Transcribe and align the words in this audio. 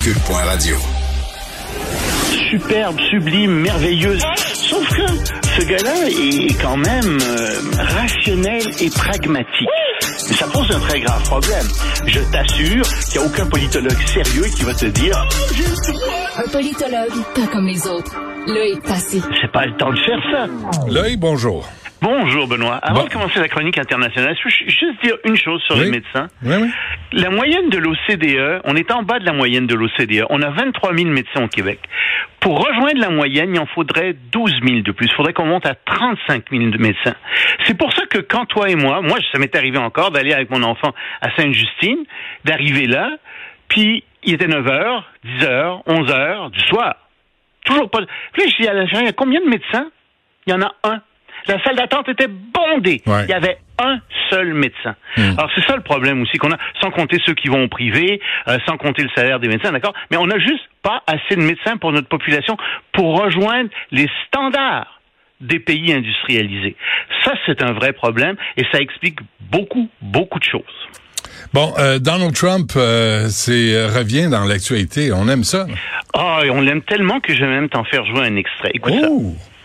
Cube.radio. 0.00 0.76
superbe, 2.50 2.98
sublime, 3.10 3.52
merveilleuse. 3.60 4.22
Sauf 4.54 4.88
que 4.88 5.06
ce 5.60 5.66
gars-là 5.66 6.08
est 6.08 6.60
quand 6.62 6.78
même 6.78 7.18
euh, 7.20 7.60
rationnel 7.76 8.62
et 8.80 8.88
pragmatique. 8.88 9.68
Mais 10.28 10.34
ça 10.36 10.46
pose 10.46 10.70
un 10.74 10.80
très 10.80 11.00
grave 11.00 11.22
problème. 11.24 11.66
Je 12.06 12.20
t'assure 12.32 12.82
qu'il 13.10 13.20
n'y 13.20 13.26
a 13.26 13.30
aucun 13.30 13.46
politologue 13.46 14.06
sérieux 14.06 14.46
qui 14.56 14.62
va 14.62 14.72
te 14.72 14.86
dire 14.86 15.28
Un 16.36 16.48
politologue, 16.50 17.24
pas 17.34 17.46
comme 17.52 17.66
les 17.66 17.86
autres. 17.86 18.16
Loïc 18.46 18.82
Passy. 18.82 19.22
c'est 19.42 19.52
pas 19.52 19.66
le 19.66 19.76
temps 19.76 19.90
de 19.90 19.98
faire 19.98 20.22
ça. 20.32 20.90
Loïc, 20.90 21.20
bonjour. 21.20 21.68
Bonjour 22.02 22.48
Benoît. 22.48 22.76
Avant 22.76 23.00
Bon. 23.00 23.04
de 23.06 23.12
commencer 23.12 23.38
la 23.40 23.48
chronique 23.48 23.76
internationale, 23.76 24.34
je 24.38 24.44
veux 24.44 24.68
juste 24.70 25.02
dire 25.04 25.16
une 25.24 25.36
chose 25.36 25.62
sur 25.64 25.76
Oui. 25.76 25.84
les 25.84 25.90
médecins. 25.90 26.28
Oui, 26.42 26.54
oui. 26.62 26.70
La 27.12 27.28
moyenne 27.28 27.68
de 27.68 27.76
l'OCDE, 27.78 28.62
on 28.64 28.74
est 28.74 28.90
en 28.90 29.02
bas 29.02 29.18
de 29.18 29.26
la 29.26 29.32
moyenne 29.34 29.66
de 29.66 29.74
l'OCDE. 29.74 30.24
On 30.30 30.40
a 30.40 30.48
23 30.50 30.94
000 30.96 31.10
médecins 31.10 31.44
au 31.44 31.48
Québec. 31.48 31.78
Pour 32.40 32.58
rejoindre 32.66 32.98
la 32.98 33.10
moyenne, 33.10 33.54
il 33.54 33.60
en 33.60 33.66
faudrait 33.66 34.14
12 34.32 34.60
000 34.66 34.80
de 34.80 34.92
plus. 34.92 35.06
Il 35.08 35.14
faudrait 35.14 35.34
qu'on 35.34 35.44
monte 35.44 35.66
à 35.66 35.74
35 35.74 36.44
000 36.50 36.70
de 36.70 36.78
médecins. 36.78 37.14
C'est 37.66 37.76
pour 37.76 37.92
ça 37.92 38.06
que 38.06 38.18
quand 38.18 38.46
toi 38.46 38.70
et 38.70 38.76
moi, 38.76 39.02
moi, 39.02 39.18
ça 39.30 39.38
m'est 39.38 39.54
arrivé 39.54 39.76
encore 39.76 40.10
d'aller 40.10 40.32
avec 40.32 40.48
mon 40.50 40.62
enfant 40.62 40.94
à 41.20 41.30
Sainte-Justine, 41.36 42.04
d'arriver 42.46 42.86
là, 42.86 43.10
puis 43.68 44.04
il 44.24 44.34
était 44.34 44.46
9 44.46 44.64
h, 44.64 45.02
10 45.38 45.44
h, 45.44 45.82
11 45.86 46.08
h 46.10 46.50
du 46.50 46.60
soir. 46.60 46.94
Toujours 47.66 47.90
pas. 47.90 47.98
Puis 48.32 48.42
là, 48.44 48.48
je 48.56 48.62
dis 48.62 48.68
à 48.68 48.72
la 48.72 48.84
il 48.84 49.04
y 49.04 49.08
a 49.08 49.12
combien 49.12 49.40
de 49.40 49.48
médecins? 49.48 49.90
Il 50.46 50.50
y 50.50 50.54
en 50.54 50.62
a 50.62 50.72
un. 50.84 51.02
La 51.46 51.62
salle 51.62 51.76
d'attente 51.76 52.08
était 52.08 52.28
bondée. 52.28 53.02
Ouais. 53.06 53.24
Il 53.24 53.30
y 53.30 53.34
avait 53.34 53.58
un 53.78 53.98
seul 54.28 54.54
médecin. 54.54 54.94
Alors 55.16 55.50
c'est 55.54 55.64
ça 55.66 55.76
le 55.76 55.82
problème 55.82 56.22
aussi 56.22 56.38
qu'on 56.38 56.52
a, 56.52 56.58
sans 56.80 56.90
compter 56.90 57.18
ceux 57.24 57.34
qui 57.34 57.48
vont 57.48 57.64
au 57.64 57.68
privé, 57.68 58.20
euh, 58.48 58.58
sans 58.66 58.76
compter 58.76 59.02
le 59.02 59.08
salaire 59.14 59.40
des 59.40 59.48
médecins, 59.48 59.72
d'accord? 59.72 59.94
Mais 60.10 60.16
on 60.16 60.26
n'a 60.26 60.38
juste 60.38 60.68
pas 60.82 61.02
assez 61.06 61.36
de 61.36 61.42
médecins 61.42 61.76
pour 61.76 61.92
notre 61.92 62.08
population 62.08 62.56
pour 62.92 63.20
rejoindre 63.20 63.70
les 63.90 64.08
standards 64.26 65.00
des 65.40 65.58
pays 65.58 65.92
industrialisés. 65.92 66.76
Ça 67.24 67.32
c'est 67.46 67.62
un 67.62 67.72
vrai 67.72 67.92
problème 67.92 68.36
et 68.56 68.64
ça 68.70 68.78
explique 68.80 69.18
beaucoup, 69.40 69.88
beaucoup 70.02 70.38
de 70.38 70.44
choses. 70.44 70.62
Bon, 71.52 71.72
euh, 71.78 71.98
Donald 71.98 72.34
Trump 72.34 72.70
euh, 72.76 73.26
c'est 73.28 73.86
revient 73.86 74.28
dans 74.30 74.44
l'actualité. 74.44 75.10
On 75.12 75.28
aime 75.28 75.44
ça. 75.44 75.66
Ah, 76.14 76.40
et 76.44 76.50
on 76.50 76.60
l'aime 76.60 76.82
tellement 76.82 77.20
que 77.20 77.34
je 77.34 77.40
vais 77.40 77.48
même 77.48 77.68
t'en 77.68 77.84
faire 77.84 78.04
jouer 78.04 78.26
un 78.26 78.36
extrait. 78.36 78.70
Écoute 78.74 78.94
ça. 79.00 79.08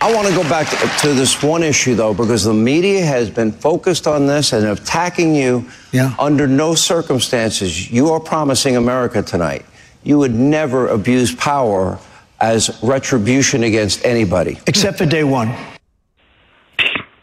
I 0.01 0.13
want 0.13 0.27
to 0.27 0.33
go 0.35 0.43
back 0.43 0.67
to 1.01 1.13
this 1.13 1.41
one 1.41 1.63
issue, 1.63 1.95
though, 1.95 2.13
because 2.13 2.43
the 2.43 2.53
media 2.53 3.03
has 3.05 3.29
been 3.29 3.51
focused 3.51 4.07
on 4.07 4.27
this 4.27 4.53
and 4.53 4.65
attacking 4.65 5.33
you. 5.33 5.69
Yeah. 5.91 6.13
Under 6.19 6.47
no 6.47 6.75
circumstances, 6.75 7.91
you 7.91 8.09
are 8.09 8.19
promising 8.19 8.75
America 8.75 9.23
tonight 9.23 9.65
you 10.05 10.19
would 10.19 10.35
never 10.35 10.87
abuse 10.87 11.35
power 11.35 11.99
as 12.39 12.79
retribution 12.81 13.63
against 13.63 14.05
anybody. 14.05 14.59
Except 14.67 14.97
for 14.97 15.05
day 15.05 15.23
one. 15.23 15.53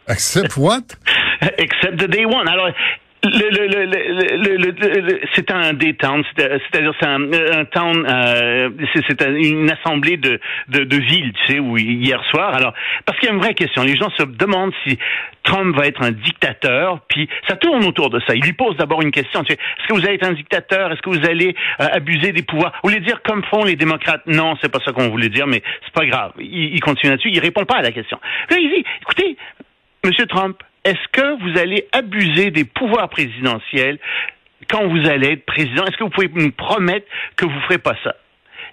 Except 0.09 0.57
what? 0.57 0.95
Except 1.41 1.99
the 1.99 2.09
day 2.09 2.27
one. 2.27 2.49
Alors, 2.49 2.67
le, 2.67 2.75
le, 3.25 3.51
le, 3.51 5.01
le, 5.01 5.21
c'est 5.35 5.51
un 5.53 5.73
day 5.75 5.95
town, 5.95 6.25
c'est- 6.37 6.59
c'est-à-dire 6.71 6.93
c'est 7.01 7.07
un, 7.07 7.23
un 7.61 7.65
town, 7.67 8.05
euh, 8.09 8.71
c'est, 8.93 9.03
c'est 9.09 9.23
un- 9.23 9.35
une 9.35 9.71
assemblée 9.71 10.17
de, 10.17 10.41
de, 10.69 10.85
de 10.85 10.97
villes, 10.97 11.33
tu 11.47 11.53
sais, 11.53 11.59
où 11.61 11.77
hier 11.79 12.21
soir. 12.31 12.53
Alors, 12.55 12.75
parce 13.07 13.19
qu'il 13.21 13.29
y 13.29 13.33
a 13.33 13.35
une 13.35 13.41
vraie 13.41 13.55
question. 13.55 13.85
Les 13.85 13.97
gens 13.97 14.11
se 14.19 14.25
demandent 14.25 14.73
si 14.87 14.99
Trump 15.45 15.77
va 15.77 15.87
être 15.87 16.03
un 16.03 16.11
dictateur, 16.11 17.01
puis 17.09 17.29
ça 17.49 17.55
tourne 17.57 17.85
autour 17.85 18.11
de 18.11 18.21
ça. 18.27 18.35
Il 18.35 18.43
lui 18.43 18.55
pose 18.55 18.77
d'abord 18.77 19.03
une 19.03 19.13
question. 19.13 19.45
Tu 19.45 19.53
sais, 19.55 19.59
est-ce 19.79 19.87
que 19.89 19.95
vous 19.95 20.05
allez 20.05 20.15
être 20.17 20.27
un 20.29 20.33
dictateur? 20.33 20.91
Est-ce 20.91 21.01
que 21.03 21.11
vous 21.11 21.25
allez 21.25 21.55
euh, 21.81 21.87
abuser 21.93 22.33
des 22.33 22.43
pouvoirs? 22.43 22.73
Vous 22.83 22.91
voulez 22.91 23.01
dire 23.03 23.23
comme 23.23 23.43
font 23.45 23.65
les 23.65 23.77
démocrates? 23.77 24.23
Non, 24.27 24.57
c'est 24.61 24.71
pas 24.73 24.81
ça 24.85 24.93
qu'on 24.93 25.09
voulait 25.11 25.29
dire, 25.29 25.47
mais 25.47 25.63
c'est 25.85 25.95
pas 25.95 26.07
grave. 26.07 26.33
Il, 26.41 26.75
il 26.75 26.81
continue 26.81 27.11
là-dessus. 27.13 27.31
Il 27.31 27.39
répond 27.41 27.65
pas 27.65 27.77
à 27.77 27.83
la 27.83 27.93
question. 27.93 28.19
Là, 28.51 28.57
il 28.59 28.69
dit, 28.69 28.85
écoutez, 29.03 29.37
Monsieur 30.05 30.27
Trump, 30.27 30.61
est-ce 30.85 31.09
que 31.13 31.43
vous 31.43 31.59
allez 31.59 31.87
abuser 31.93 32.51
des 32.51 32.65
pouvoirs 32.65 33.09
présidentiels 33.09 33.99
quand 34.69 34.87
vous 34.89 35.09
allez 35.09 35.33
être 35.33 35.47
président? 35.47 35.85
Est-ce 35.85 35.97
que 35.97 36.05
vous 36.05 36.11
pouvez 36.11 36.31
nous 36.33 36.53
promettre 36.53 37.07
que 37.37 37.45
vous 37.45 37.61
ferez 37.63 37.79
pas 37.79 37.95
ça? 38.03 38.17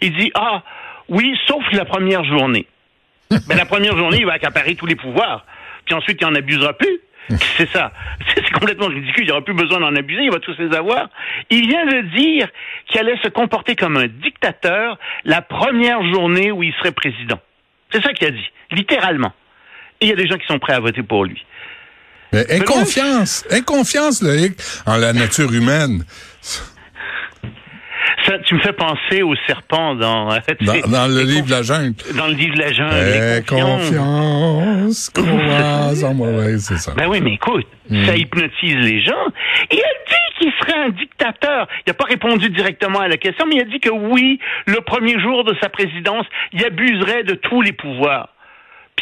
Il 0.01 0.15
dit, 0.15 0.31
ah, 0.33 0.63
oui, 1.07 1.37
sauf 1.47 1.63
la 1.71 1.85
première 1.85 2.23
journée. 2.23 2.65
ben, 3.29 3.55
la 3.55 3.65
première 3.65 3.95
journée, 3.95 4.17
il 4.19 4.25
va 4.25 4.33
accaparer 4.33 4.75
tous 4.75 4.85
les 4.85 4.95
pouvoirs. 4.95 5.45
Puis 5.85 5.93
ensuite, 5.93 6.19
il 6.21 6.27
n'en 6.27 6.35
abusera 6.35 6.73
plus. 6.73 6.99
C'est 7.29 7.69
ça. 7.69 7.91
C'est 8.35 8.49
complètement 8.51 8.87
ridicule. 8.87 9.23
Il 9.23 9.25
n'y 9.25 9.31
aura 9.31 9.43
plus 9.43 9.53
besoin 9.53 9.79
d'en 9.79 9.95
abuser. 9.95 10.23
Il 10.23 10.31
va 10.31 10.39
tous 10.39 10.57
les 10.57 10.75
avoir. 10.75 11.09
Il 11.51 11.67
vient 11.67 11.85
de 11.85 12.01
dire 12.17 12.47
qu'il 12.87 12.99
allait 12.99 13.19
se 13.21 13.27
comporter 13.27 13.75
comme 13.75 13.97
un 13.97 14.07
dictateur 14.07 14.97
la 15.25 15.41
première 15.41 16.01
journée 16.11 16.51
où 16.51 16.63
il 16.63 16.73
serait 16.73 16.91
président. 16.91 17.39
C'est 17.91 18.01
ça 18.01 18.13
qu'il 18.13 18.27
a 18.27 18.31
dit. 18.31 18.51
Littéralement. 18.71 19.33
Et 20.01 20.05
il 20.05 20.09
y 20.09 20.13
a 20.13 20.15
des 20.15 20.27
gens 20.27 20.37
qui 20.37 20.47
sont 20.47 20.59
prêts 20.59 20.73
à 20.73 20.79
voter 20.79 21.03
pour 21.03 21.25
lui. 21.25 21.45
Mais 22.31 22.51
inconfiance, 22.51 23.45
inconfiance, 23.51 24.21
Loïc, 24.21 24.53
en 24.85 24.97
la 24.97 25.13
nature 25.13 25.51
humaine. 25.51 26.03
Ça, 28.25 28.37
tu 28.39 28.55
me 28.55 28.59
fais 28.59 28.73
penser 28.73 29.23
au 29.23 29.33
serpent 29.47 29.95
dans, 29.95 30.31
euh, 30.33 30.37
Dans, 30.87 31.07
le 31.07 31.23
livre 31.23 31.47
de 31.47 31.51
la 31.51 31.63
jungle. 31.63 31.95
Dans 32.15 32.27
le 32.27 32.33
livre 32.33 32.55
de 32.55 32.59
la 32.61 32.71
jungle. 32.71 32.95
Eh, 32.95 33.45
confiance, 33.45 35.09
croise 35.13 36.03
en 36.03 36.13
moi. 36.13 36.27
Ouais, 36.29 36.57
c'est 36.59 36.77
ça. 36.77 36.93
Ben 36.95 37.07
oui, 37.07 37.21
mais 37.21 37.33
écoute, 37.33 37.65
Hmm. 37.89 38.05
ça 38.05 38.15
hypnotise 38.15 38.75
les 38.75 39.01
gens. 39.01 39.25
Et 39.71 39.75
il 39.75 39.79
a 39.79 39.93
dit 40.07 40.37
qu'il 40.37 40.51
serait 40.61 40.79
un 40.79 40.89
dictateur. 40.89 41.67
Il 41.85 41.89
n'a 41.89 41.93
pas 41.95 42.05
répondu 42.05 42.49
directement 42.49 42.99
à 42.99 43.07
la 43.07 43.17
question, 43.17 43.45
mais 43.47 43.55
il 43.55 43.61
a 43.61 43.65
dit 43.65 43.79
que 43.79 43.89
oui, 43.89 44.39
le 44.67 44.79
premier 44.81 45.19
jour 45.19 45.43
de 45.43 45.55
sa 45.59 45.69
présidence, 45.69 46.25
il 46.53 46.63
abuserait 46.63 47.23
de 47.23 47.33
tous 47.33 47.61
les 47.61 47.73
pouvoirs. 47.73 48.29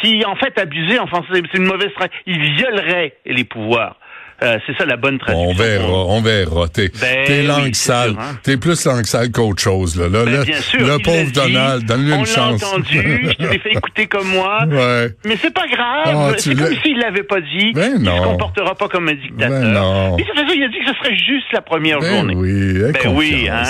Puis 0.00 0.24
en 0.24 0.36
fait, 0.36 0.58
abuser, 0.58 0.98
enfin, 0.98 1.22
c'est 1.32 1.40
c'est 1.52 1.58
une 1.58 1.64
mauvaise. 1.66 1.90
Il 2.26 2.38
violerait 2.56 3.14
les 3.26 3.44
pouvoirs. 3.44 3.96
Euh, 4.40 4.56
c'est 4.68 4.76
ça 4.78 4.84
la 4.84 4.96
bonne 4.96 5.18
traduction. 5.18 5.48
On 5.50 5.52
verra, 5.52 5.88
on 6.06 6.20
verra. 6.22 6.68
T'es 6.68 6.92
Ben 7.00 7.26
oui, 7.28 7.46
langue 7.48 7.74
sale. 7.74 8.10
sûr, 8.12 8.20
hein. 8.20 8.38
T'es 8.44 8.56
plus 8.56 8.84
langue 8.86 9.04
sale 9.04 9.32
qu'autre 9.32 9.60
chose. 9.60 9.98
Là. 9.98 10.08
Là, 10.08 10.24
Ben, 10.26 10.44
bien 10.44 10.60
sûr, 10.60 10.78
le 10.78 10.86
l'a 10.86 10.98
pauvre. 11.00 11.32
Donald, 11.32 11.84
donne-lui 11.84 12.12
On 12.12 12.18
une 12.18 12.20
l'a 12.20 12.26
chance. 12.32 12.62
entendu, 12.62 13.28
je 13.36 13.46
l'ai 13.48 13.58
fait 13.58 13.70
écouter 13.74 14.06
comme 14.06 14.28
moi. 14.28 14.60
Ouais. 14.68 15.08
Mais 15.24 15.36
c'est 15.42 15.52
pas 15.52 15.66
grave. 15.66 16.04
Ah, 16.06 16.30
c'est 16.38 16.54
comme 16.54 16.72
s'il 16.84 16.98
l'avait 17.00 17.24
pas 17.24 17.40
dit. 17.40 17.72
Ben 17.74 17.94
il 17.98 18.06
se 18.06 18.22
comportera 18.22 18.76
pas 18.76 18.86
comme 18.86 19.08
un 19.08 19.14
dictateur. 19.14 19.60
Ben 19.60 19.72
non. 19.72 20.16
Façon, 20.18 20.52
il 20.54 20.62
a 20.62 20.68
dit 20.68 20.78
que 20.78 20.86
ce 20.86 20.94
serait 21.02 21.16
juste 21.16 21.46
la 21.52 21.60
première 21.60 21.98
Ben 21.98 22.14
journée. 22.18 22.34
oui, 22.36 22.92
Ben 22.92 23.10
oui, 23.12 23.48
hein. 23.50 23.64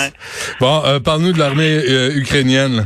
Bon, 0.59 0.83
euh, 0.85 0.99
parle-nous 0.99 1.33
de 1.33 1.39
l'armée 1.39 1.79
euh, 1.89 2.11
ukrainienne. 2.15 2.85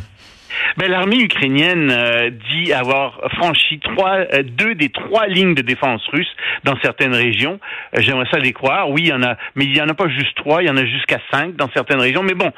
Ben, 0.77 0.89
l'armée 0.89 1.21
ukrainienne 1.21 1.91
euh, 1.91 2.29
dit 2.29 2.73
avoir 2.73 3.19
franchi 3.35 3.79
euh, 3.99 4.43
deux 4.43 4.75
des 4.75 4.89
trois 4.89 5.27
lignes 5.27 5.53
de 5.53 5.61
défense 5.61 6.01
russes 6.11 6.35
dans 6.63 6.75
certaines 6.81 7.13
régions. 7.13 7.59
Euh, 7.95 8.01
J'aimerais 8.01 8.27
ça 8.31 8.39
les 8.39 8.53
croire. 8.53 8.89
Oui, 8.89 9.03
il 9.03 9.07
y 9.09 9.13
en 9.13 9.23
a, 9.23 9.37
mais 9.55 9.65
il 9.65 9.75
y 9.75 9.81
en 9.81 9.87
a 9.87 9.93
pas 9.93 10.07
juste 10.09 10.35
trois, 10.35 10.63
il 10.63 10.67
y 10.67 10.71
en 10.71 10.77
a 10.77 10.85
jusqu'à 10.85 11.19
cinq 11.31 11.55
dans 11.55 11.69
certaines 11.73 11.99
régions. 12.01 12.23
Mais 12.23 12.33
bon. 12.33 12.51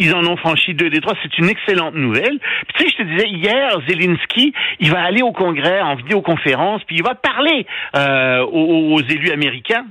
Ils 0.00 0.14
en 0.14 0.24
ont 0.26 0.36
franchi 0.36 0.74
deux 0.74 0.90
des 0.90 1.00
trois. 1.00 1.14
C'est 1.24 1.38
une 1.38 1.48
excellente 1.48 1.96
nouvelle. 1.96 2.38
Puis, 2.38 2.74
tu 2.76 2.84
sais, 2.84 2.90
je 2.96 3.02
te 3.02 3.02
disais 3.02 3.28
hier, 3.30 3.68
Zelensky, 3.88 4.54
il 4.78 4.92
va 4.92 5.02
aller 5.02 5.22
au 5.22 5.32
Congrès 5.32 5.80
en 5.80 5.96
vidéoconférence, 5.96 6.84
puis 6.84 6.94
il 6.98 7.02
va 7.02 7.16
parler 7.16 7.66
aux, 7.96 8.94
aux 8.94 9.00
élus 9.00 9.32
américains. 9.32 9.86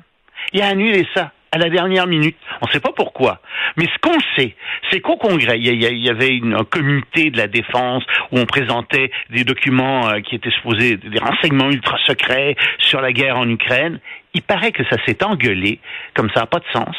Il 0.54 0.62
a 0.62 0.68
annulé 0.68 1.06
ça 1.14 1.34
à 1.52 1.58
la 1.58 1.70
dernière 1.70 2.08
minute. 2.08 2.36
On 2.62 2.68
ne 2.68 2.72
sait 2.72 2.80
pas 2.80 2.92
pourquoi. 2.96 3.42
Mais 3.78 3.86
ce 3.86 3.98
qu'on 4.02 4.20
sait, 4.36 4.56
c'est 4.92 5.00
qu'au 5.00 5.18
Congrès, 5.18 5.58
il 5.60 5.66
y, 5.66 6.10
avait 6.10 6.36
une- 6.36 6.54
un 6.54 6.64
comité 6.64 7.30
de 7.32 7.38
la 7.38 7.48
défense 7.48 8.04
où 8.32 8.40
on 8.40 8.46
présentait 8.46 9.12
des 9.30 9.44
documents 9.44 10.10
euh, 10.10 10.20
qui 10.22 10.36
étaient 10.36 10.52
supposés, 10.52 10.98
des 10.98 11.20
renseignements 11.20 11.70
ultra 11.70 11.98
secrets 12.06 12.56
sur 12.80 13.02
la 13.02 13.12
guerre 13.14 13.38
en 13.38 13.48
Ukraine. 13.50 14.00
Il 14.34 14.42
paraît 14.42 14.72
que 14.72 14.84
ça 14.86 14.98
s'est 15.06 15.24
engueulé, 15.24 15.80
comme 16.14 16.30
ça 16.34 16.42
n'a 16.42 16.46
pas 16.48 16.60
de 16.60 16.66
sens, 16.74 16.96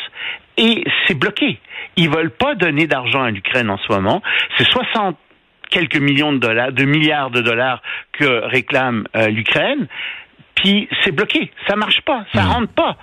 et 0.56 0.82
c'est 1.06 1.18
bloqué. 1.18 1.58
Ils 1.96 2.10
veulent 2.10 2.30
pas 2.34 2.54
donner 2.54 2.86
d'argent 2.86 3.22
à 3.22 3.30
l'Ukraine 3.30 3.70
en 3.70 3.78
ce 3.78 3.92
moment. 3.92 4.22
C'est 4.56 4.66
60 4.68 5.16
quelques 5.70 5.98
millions 5.98 6.32
de 6.32 6.38
dollars, 6.38 6.72
de 6.72 6.84
milliards 6.84 7.30
de 7.30 7.42
dollars 7.42 7.82
que 8.12 8.44
réclame 8.46 9.06
euh, 9.14 9.28
l'Ukraine. 9.28 9.86
Puis 10.62 10.88
c'est 11.04 11.12
bloqué, 11.12 11.52
ça 11.68 11.76
marche 11.76 12.00
pas, 12.00 12.24
ça 12.34 12.42
rentre 12.42 12.72
pas. 12.72 12.96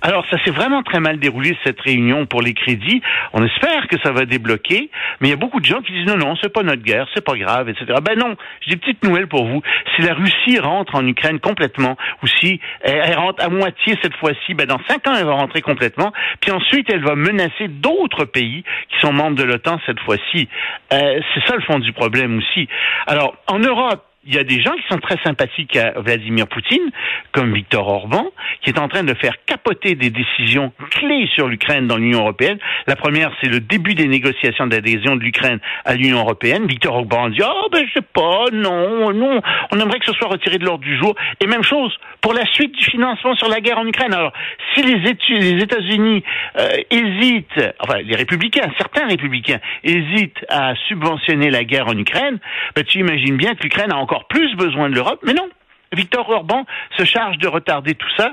Alors 0.00 0.24
ça 0.30 0.36
s'est 0.44 0.52
vraiment 0.52 0.82
très 0.84 1.00
mal 1.00 1.18
déroulé 1.18 1.56
cette 1.64 1.80
réunion 1.80 2.26
pour 2.26 2.40
les 2.40 2.54
crédits. 2.54 3.02
On 3.32 3.44
espère 3.44 3.88
que 3.88 3.96
ça 4.02 4.12
va 4.12 4.26
débloquer, 4.26 4.90
mais 5.20 5.28
il 5.28 5.30
y 5.30 5.34
a 5.34 5.36
beaucoup 5.36 5.60
de 5.60 5.64
gens 5.64 5.80
qui 5.80 5.92
disent 5.92 6.06
non 6.06 6.16
non 6.16 6.36
c'est 6.40 6.52
pas 6.52 6.62
notre 6.62 6.82
guerre, 6.82 7.08
c'est 7.12 7.24
pas 7.24 7.36
grave, 7.36 7.68
etc. 7.68 7.86
Ben 8.00 8.16
non, 8.16 8.36
j'ai 8.60 8.76
des 8.76 8.76
petites 8.76 9.02
nouvelles 9.02 9.26
pour 9.26 9.44
vous. 9.44 9.60
Si 9.96 10.02
la 10.02 10.14
Russie 10.14 10.60
rentre 10.60 10.94
en 10.94 11.04
Ukraine 11.04 11.40
complètement, 11.40 11.96
ou 12.22 12.28
si 12.28 12.60
elle, 12.82 13.02
elle 13.04 13.18
rentre 13.18 13.44
à 13.44 13.48
moitié 13.48 13.98
cette 14.02 14.14
fois-ci, 14.16 14.54
ben 14.54 14.66
dans 14.66 14.80
cinq 14.88 15.08
ans 15.08 15.14
elle 15.18 15.26
va 15.26 15.34
rentrer 15.34 15.62
complètement. 15.62 16.12
Puis 16.40 16.52
ensuite 16.52 16.88
elle 16.92 17.02
va 17.02 17.16
menacer 17.16 17.66
d'autres 17.68 18.24
pays 18.24 18.62
qui 18.88 19.00
sont 19.00 19.12
membres 19.12 19.36
de 19.36 19.44
l'OTAN 19.44 19.80
cette 19.84 20.00
fois-ci. 20.00 20.48
Euh, 20.92 21.20
c'est 21.34 21.44
ça 21.46 21.56
le 21.56 21.62
fond 21.62 21.80
du 21.80 21.92
problème 21.92 22.38
aussi. 22.38 22.68
Alors 23.08 23.34
en 23.48 23.58
Europe 23.58 24.04
il 24.26 24.34
y 24.34 24.38
a 24.38 24.44
des 24.44 24.60
gens 24.62 24.72
qui 24.72 24.86
sont 24.90 24.98
très 24.98 25.16
sympathiques 25.24 25.76
à 25.76 25.98
Vladimir 26.00 26.46
Poutine, 26.46 26.90
comme 27.32 27.54
Viktor 27.54 27.88
Orban, 27.88 28.26
qui 28.62 28.68
est 28.68 28.78
en 28.78 28.88
train 28.88 29.02
de 29.02 29.14
faire 29.14 29.34
capoter 29.46 29.94
des 29.94 30.10
décisions 30.10 30.72
clés 30.90 31.26
sur 31.34 31.48
l'Ukraine 31.48 31.86
dans 31.86 31.96
l'Union 31.96 32.20
européenne. 32.20 32.58
La 32.86 32.96
première, 32.96 33.32
c'est 33.40 33.48
le 33.48 33.60
début 33.60 33.94
des 33.94 34.08
négociations 34.08 34.66
d'adhésion 34.66 35.16
de 35.16 35.22
l'Ukraine 35.22 35.58
à 35.86 35.94
l'Union 35.94 36.18
europééenne. 36.18 36.66
Viktor 36.66 36.96
Orban 36.96 37.30
dit 37.30 37.40
oh 37.42 37.68
ben 37.72 37.86
je 37.86 37.94
sais 37.94 38.06
pas, 38.12 38.44
non, 38.52 39.10
non, 39.14 39.40
on 39.72 39.80
aimerait 39.80 39.98
que 40.00 40.06
ce 40.06 40.12
soit 40.12 40.28
retiré 40.28 40.58
de 40.58 40.66
l'ordre 40.66 40.84
du 40.84 40.98
jour. 40.98 41.14
Et 41.40 41.46
même 41.46 41.64
chose 41.64 41.96
pour 42.20 42.34
la 42.34 42.44
suite 42.52 42.74
du 42.76 42.84
financement 42.84 43.34
sur 43.36 43.48
la 43.48 43.60
guerre 43.60 43.78
en 43.78 43.86
Ukraine. 43.86 44.12
Alors 44.12 44.34
si 44.74 44.82
les, 44.82 44.96
les 44.96 45.62
États-Unis 45.62 46.22
euh, 46.58 46.68
hésitent, 46.90 47.74
enfin 47.80 48.00
les 48.04 48.16
républicains, 48.16 48.70
certains 48.76 49.06
républicains 49.06 49.60
hésitent 49.82 50.44
à 50.50 50.74
subventionner 50.88 51.48
la 51.48 51.64
guerre 51.64 51.88
en 51.88 51.96
Ukraine, 51.96 52.38
ben, 52.76 52.84
tu 52.84 52.98
imagines 52.98 53.38
bien 53.38 53.54
que 53.54 53.62
l'Ukraine 53.62 53.92
a 53.92 53.96
encore 53.96 54.09
plus 54.28 54.54
besoin 54.56 54.90
de 54.90 54.94
l'Europe, 54.94 55.20
mais 55.22 55.34
non. 55.34 55.48
Victor 55.92 56.28
Orban 56.28 56.66
se 56.96 57.04
charge 57.04 57.38
de 57.38 57.48
retarder 57.48 57.94
tout 57.94 58.10
ça 58.16 58.32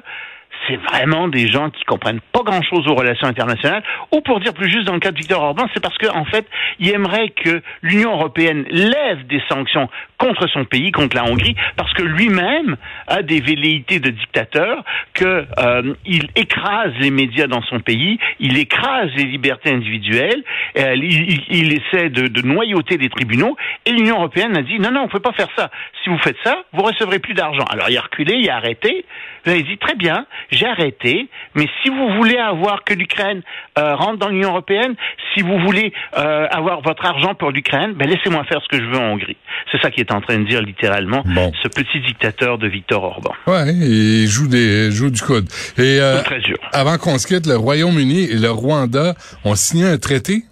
c'est 0.67 0.77
vraiment 0.77 1.27
des 1.27 1.47
gens 1.47 1.69
qui 1.69 1.83
comprennent 1.85 2.21
pas 2.31 2.41
grand-chose 2.43 2.87
aux 2.87 2.95
relations 2.95 3.27
internationales. 3.27 3.83
Ou 4.11 4.21
pour 4.21 4.39
dire 4.39 4.53
plus 4.53 4.69
juste 4.69 4.85
dans 4.85 4.93
le 4.93 4.99
cas 4.99 5.11
de 5.11 5.17
Victor 5.17 5.41
Orban, 5.41 5.67
c'est 5.73 5.81
parce 5.81 5.97
qu'en 5.97 6.19
en 6.19 6.25
fait, 6.25 6.45
il 6.79 6.89
aimerait 6.93 7.29
que 7.29 7.61
l'Union 7.81 8.13
européenne 8.13 8.65
lève 8.69 9.25
des 9.27 9.41
sanctions 9.49 9.89
contre 10.17 10.47
son 10.47 10.65
pays, 10.65 10.91
contre 10.91 11.15
la 11.15 11.25
Hongrie, 11.25 11.55
parce 11.75 11.93
que 11.93 12.03
lui-même 12.03 12.75
a 13.07 13.21
des 13.21 13.39
velléités 13.39 13.99
de 13.99 14.09
dictateur, 14.09 14.83
que 15.13 15.45
euh, 15.59 15.93
écrase 16.35 16.93
les 16.99 17.11
médias 17.11 17.47
dans 17.47 17.61
son 17.63 17.79
pays, 17.79 18.19
il 18.39 18.57
écrase 18.57 19.11
les 19.15 19.25
libertés 19.25 19.71
individuelles, 19.71 20.43
euh, 20.77 20.95
il, 20.95 21.73
essaie 21.73 22.09
de, 22.09 22.27
de 22.27 22.41
noyauter 22.41 22.97
les 22.97 23.09
tribunaux, 23.09 23.55
et 23.85 23.91
l'Union 23.91 24.17
européenne 24.17 24.57
a 24.57 24.63
dit 24.63 24.79
non, 24.79 24.91
non, 24.91 25.01
on 25.01 25.07
peut 25.07 25.19
pas 25.19 25.33
faire 25.33 25.49
ça. 25.55 25.69
Si 26.03 26.09
vous 26.09 26.17
faites 26.19 26.37
ça, 26.43 26.63
vous 26.73 26.83
recevrez 26.83 27.19
plus 27.19 27.33
d'argent. 27.33 27.65
Alors 27.69 27.89
il 27.89 27.97
a 27.97 28.01
reculé, 28.01 28.35
il 28.35 28.49
a 28.49 28.55
arrêté. 28.55 29.05
Il 29.45 29.53
a 29.53 29.61
dit 29.61 29.77
très 29.77 29.95
bien, 29.95 30.25
j'ai 30.51 30.65
arrêté, 30.65 31.27
mais 31.55 31.67
si 31.81 31.89
vous 31.89 32.09
voulez 32.17 32.37
avoir 32.37 32.83
que 32.83 32.93
l'Ukraine 32.93 33.41
euh, 33.77 33.95
rentre 33.95 34.17
dans 34.19 34.29
l'Union 34.29 34.49
européenne, 34.49 34.95
si 35.33 35.41
vous 35.41 35.59
voulez 35.59 35.93
euh, 36.17 36.47
avoir 36.49 36.81
votre 36.81 37.05
argent 37.05 37.35
pour 37.35 37.51
l'Ukraine, 37.51 37.93
ben 37.93 38.09
laissez-moi 38.09 38.43
faire 38.45 38.61
ce 38.63 38.67
que 38.67 38.83
je 38.83 38.87
veux 38.89 38.97
en 38.97 39.13
Hongrie. 39.13 39.37
C'est 39.71 39.81
ça 39.81 39.91
qu'il 39.91 40.01
est 40.01 40.11
en 40.11 40.21
train 40.21 40.37
de 40.37 40.45
dire 40.45 40.61
littéralement 40.61 41.23
ce 41.63 41.67
petit 41.67 41.99
dictateur 42.01 42.57
de 42.57 42.67
Viktor 42.67 43.03
Orban. 43.03 43.33
Ouais, 43.47 43.73
il 43.73 44.27
joue 44.27 44.47
des 44.47 44.91
joue 44.91 45.09
du 45.09 45.21
code. 45.21 45.47
Et 45.77 45.99
euh, 45.99 46.21
très 46.23 46.39
dur. 46.39 46.57
avant 46.71 46.97
qu'on 46.97 47.17
se 47.17 47.27
quitte, 47.27 47.47
le 47.47 47.55
Royaume-Uni 47.55 48.31
et 48.31 48.35
le 48.35 48.51
Rwanda 48.51 49.15
ont 49.43 49.55
signé 49.55 49.85
un 49.85 49.97
traité 49.97 50.43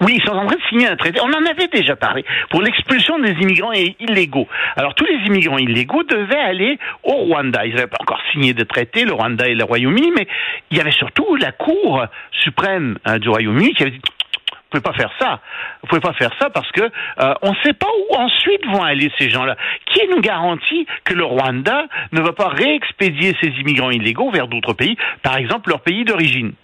oui, 0.00 0.14
ils 0.16 0.22
sont 0.22 0.34
en 0.34 0.46
train 0.46 0.56
de 0.56 0.62
signer 0.68 0.88
un 0.88 0.96
traité. 0.96 1.20
On 1.20 1.32
en 1.32 1.46
avait 1.46 1.68
déjà 1.68 1.96
parlé 1.96 2.24
pour 2.50 2.60
l'expulsion 2.60 3.18
des 3.18 3.32
immigrants 3.32 3.72
illégaux. 3.72 4.48
Alors 4.76 4.94
tous 4.94 5.04
les 5.04 5.26
immigrants 5.26 5.58
illégaux 5.58 6.02
devaient 6.02 6.34
aller 6.36 6.78
au 7.04 7.12
Rwanda. 7.12 7.64
Ils 7.66 7.74
n'avaient 7.74 7.86
pas 7.86 7.98
encore 8.00 8.20
signé 8.32 8.54
de 8.54 8.64
traité, 8.64 9.04
le 9.04 9.12
Rwanda 9.12 9.46
et 9.46 9.54
le 9.54 9.64
Royaume-Uni, 9.64 10.12
mais 10.16 10.26
il 10.70 10.78
y 10.78 10.80
avait 10.80 10.92
surtout 10.92 11.36
la 11.36 11.52
Cour 11.52 12.04
suprême 12.32 12.98
hein, 13.04 13.18
du 13.18 13.28
Royaume-Uni 13.28 13.74
qui 13.74 13.82
avait 13.82 13.92
dit 13.92 14.00
vous 14.72 14.80
pouvez 14.80 14.94
pas 14.94 14.98
faire 14.98 15.12
ça. 15.20 15.40
Vous 15.82 15.88
pouvez 15.88 16.00
pas 16.00 16.14
faire 16.14 16.30
ça 16.40 16.48
parce 16.48 16.70
que 16.72 16.80
euh, 16.80 17.34
on 17.42 17.50
ne 17.50 17.56
sait 17.62 17.74
pas 17.74 17.88
où 17.88 18.14
ensuite 18.16 18.64
vont 18.66 18.82
aller 18.82 19.12
ces 19.18 19.28
gens-là. 19.28 19.54
Qui 19.92 20.00
nous 20.08 20.20
garantit 20.22 20.86
que 21.04 21.12
le 21.12 21.24
Rwanda 21.24 21.86
ne 22.12 22.22
va 22.22 22.32
pas 22.32 22.48
réexpédier 22.48 23.36
ces 23.42 23.48
immigrants 23.48 23.90
illégaux 23.90 24.30
vers 24.30 24.48
d'autres 24.48 24.72
pays, 24.72 24.96
par 25.22 25.36
exemple 25.36 25.68
leur 25.68 25.82
pays 25.82 26.04
d'origine? 26.04 26.54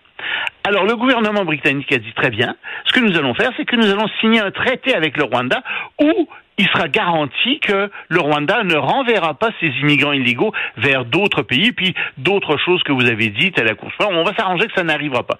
Alors 0.65 0.85
le 0.85 0.97
gouvernement 0.97 1.45
britannique 1.45 1.93
a 1.93 1.99
dit 1.99 2.13
très 2.13 2.31
bien, 2.31 2.57
ce 2.85 2.93
que 2.93 3.01
nous 3.01 3.17
allons 3.17 3.35
faire, 3.35 3.51
c'est 3.57 3.65
que 3.65 3.77
nous 3.77 3.91
allons 3.91 4.09
signer 4.21 4.41
un 4.41 4.51
traité 4.51 4.95
avec 4.95 5.17
le 5.17 5.25
Rwanda 5.25 5.63
où 6.01 6.29
il 6.59 6.67
sera 6.69 6.89
garanti 6.89 7.61
que 7.61 7.91
le 8.09 8.21
Rwanda 8.21 8.65
ne 8.65 8.75
renverra 8.75 9.35
pas 9.35 9.51
ses 9.61 9.69
immigrants 9.81 10.13
illégaux 10.13 10.53
vers 10.77 11.05
d'autres 11.05 11.43
pays, 11.43 11.73
puis 11.73 11.95
d'autres 12.17 12.57
choses 12.59 12.83
que 12.83 12.93
vous 12.93 13.07
avez 13.07 13.29
dites 13.29 13.59
à 13.61 13.65
la 13.65 13.75
Cour 13.75 13.91
On 14.01 14.25
va 14.25 14.35
s'arranger 14.35 14.67
que 14.67 14.75
ça 14.75 14.83
n'arrivera 14.83 15.23
pas. 15.23 15.39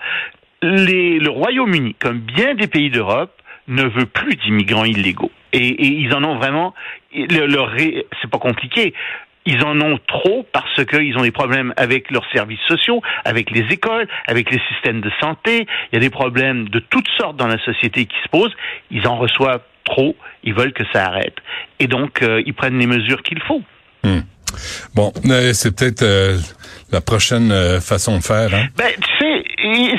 le 0.63 1.29
Royaume-Uni, 1.29 1.95
comme 1.99 2.21
bien 2.21 2.55
des 2.55 2.69
pays 2.69 2.91
d'Europe, 2.91 3.33
ne 3.69 3.83
veut 3.83 4.07
plus 4.07 4.37
d'immigrants 4.37 4.85
illégaux. 4.85 5.31
Et, 5.53 5.87
ils 5.87 6.13
en 6.15 6.25
ont 6.25 6.37
vraiment. 6.37 6.75
c'est 7.13 8.31
pas 8.31 8.39
compliqué. 8.39 8.95
Ils 9.49 9.65
en 9.65 9.81
ont 9.81 9.99
trop 10.07 10.47
parce 10.53 10.85
qu'ils 10.85 11.17
ont 11.17 11.23
des 11.23 11.31
problèmes 11.31 11.73
avec 11.79 12.11
leurs 12.11 12.31
services 12.35 12.61
sociaux, 12.69 13.01
avec 13.25 13.51
les 13.51 13.65
écoles, 13.73 14.07
avec 14.27 14.51
les 14.51 14.61
systèmes 14.69 15.01
de 15.01 15.11
santé. 15.23 15.67
Il 15.91 15.95
y 15.95 15.97
a 15.97 16.01
des 16.01 16.11
problèmes 16.11 16.69
de 16.69 16.81
toutes 16.81 17.09
sortes 17.17 17.39
dans 17.39 17.47
la 17.47 17.59
société 17.65 18.05
qui 18.05 18.17
se 18.23 18.29
posent. 18.29 18.55
Ils 18.91 19.09
en 19.09 19.17
reçoivent 19.17 19.63
trop. 19.87 20.15
Ils 20.45 20.53
veulent 20.53 20.75
que 20.75 20.85
ça 20.93 21.07
arrête. 21.07 21.37
Et 21.81 21.87
donc, 21.87 22.21
euh, 22.21 22.43
ils 22.45 22.53
prennent 22.53 22.79
les 22.79 22.87
mesures 22.87 23.23
qu'il 23.23 23.41
faut. 23.41 23.63
Hmm. 24.05 24.21
Bon, 24.95 25.15
euh, 25.25 25.55
c'est 25.55 25.75
peut-être 25.75 26.03
euh, 26.03 26.37
la 26.93 27.01
prochaine 27.01 27.51
façon 27.81 28.19
de 28.19 28.23
faire. 28.23 28.55
Hein? 28.55 28.67
Ben, 28.77 28.93
tu 29.01 29.19
sais, 29.19 29.45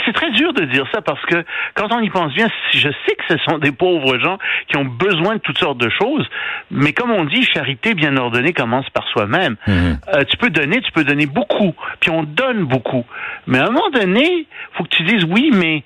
c'est 0.06 0.14
dur 0.40 0.54
de 0.54 0.66
dire 0.66 0.86
ça 0.94 1.02
parce 1.02 1.24
que 1.26 1.44
quand 1.74 1.92
on 1.92 2.00
y 2.00 2.10
pense 2.10 2.34
bien, 2.34 2.48
je 2.74 2.90
sais 2.90 3.16
que 3.16 3.24
ce 3.28 3.38
sont 3.44 3.58
des 3.58 3.72
pauvres 3.72 4.18
gens 4.20 4.38
qui 4.70 4.78
ont 4.78 4.86
besoin 4.86 5.36
de 5.36 5.40
toutes 5.40 5.58
sortes 5.58 5.78
de 5.78 5.90
choses, 5.90 6.28
mais 6.72 6.94
comme 6.94 7.12
on 7.12 7.26
dit, 7.26 7.44
charité 7.44 7.94
bien 7.94 8.16
ordonnée 8.16 8.54
commence 8.54 8.90
par 8.92 9.08
soi-même. 9.10 9.58
Mhm. 9.68 10.00
Euh, 10.14 10.24
tu 10.30 10.38
peux 10.38 10.50
donner, 10.50 10.82
tu 10.82 10.92
peux 10.92 11.04
donner 11.04 11.26
beaucoup, 11.26 11.74
puis 12.00 12.10
on 12.10 12.24
donne 12.24 12.64
beaucoup. 12.64 13.06
Mais 13.48 13.60
à 13.60 13.64
un 13.64 13.72
moment 13.72 13.90
donné, 13.90 14.48
faut 14.74 14.84
que 14.84 14.96
tu 14.96 15.04
dises 15.04 15.26
oui, 15.26 15.52
mais 15.54 15.84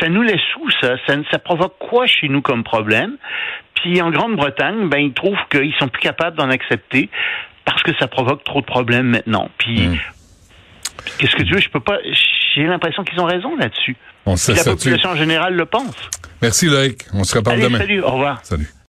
ça 0.00 0.08
nous 0.08 0.22
laisse 0.22 0.56
où 0.60 0.70
ça? 0.80 0.96
Ça, 1.06 1.14
ça 1.30 1.38
provoque 1.38 1.76
quoi 1.78 2.06
chez 2.06 2.28
nous 2.28 2.42
comme 2.42 2.62
problème? 2.62 3.16
Puis 3.74 4.00
en 4.00 4.10
Grande-Bretagne, 4.10 4.88
ben 4.88 4.98
ils 4.98 5.12
trouvent 5.12 5.44
qu'ils 5.50 5.74
sont 5.78 5.88
plus 5.88 6.00
capables 6.00 6.36
d'en 6.36 6.50
accepter 6.50 7.10
parce 7.64 7.82
que 7.82 7.90
ça 7.98 8.06
provoque 8.06 8.44
trop 8.44 8.60
de 8.60 8.66
problèmes 8.66 9.08
maintenant. 9.08 9.50
Puis 9.58 9.88
mhm. 9.88 9.98
Qu'est-ce 11.18 11.36
que 11.36 11.42
tu 11.42 11.54
veux? 11.54 11.60
Je 11.60 11.70
peux 11.70 11.80
pas. 11.80 11.98
J'ai 12.56 12.64
l'impression 12.64 13.04
qu'ils 13.04 13.20
ont 13.20 13.26
raison 13.26 13.54
là-dessus. 13.56 13.96
la 14.24 14.64
population 14.64 15.10
en 15.10 15.16
général 15.16 15.54
le 15.54 15.66
pense. 15.66 15.94
Merci 16.40 16.66
Loïc. 16.66 17.02
On 17.12 17.22
se 17.22 17.36
reparle 17.36 17.60
demain. 17.60 17.78
Salut, 17.78 18.00
au 18.02 18.10
revoir. 18.10 18.40
Salut. 18.44 18.68